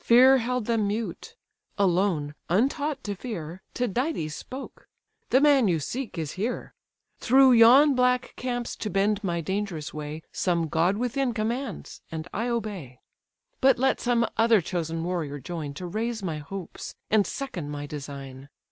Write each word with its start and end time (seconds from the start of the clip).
Fear 0.00 0.38
held 0.38 0.64
them 0.66 0.88
mute: 0.88 1.36
alone, 1.78 2.34
untaught 2.48 3.04
to 3.04 3.14
fear, 3.14 3.62
Tydides 3.72 4.34
spoke—"The 4.34 5.40
man 5.40 5.68
you 5.68 5.78
seek 5.78 6.18
is 6.18 6.32
here. 6.32 6.74
Through 7.20 7.52
yon 7.52 7.94
black 7.94 8.32
camps 8.34 8.74
to 8.74 8.90
bend 8.90 9.22
my 9.22 9.40
dangerous 9.40 9.94
way, 9.94 10.24
Some 10.32 10.66
god 10.66 10.96
within 10.96 11.32
commands, 11.32 12.02
and 12.10 12.26
I 12.34 12.48
obey. 12.48 12.98
But 13.60 13.78
let 13.78 14.00
some 14.00 14.26
other 14.36 14.60
chosen 14.60 15.04
warrior 15.04 15.38
join, 15.38 15.72
To 15.74 15.86
raise 15.86 16.20
my 16.20 16.38
hopes, 16.38 16.96
and 17.08 17.24
second 17.24 17.70
my 17.70 17.86
design. 17.86 18.48